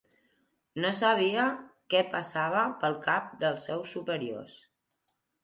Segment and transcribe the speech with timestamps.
[0.85, 1.43] No sabia
[1.95, 4.59] què passava pel cap dels seus superiors.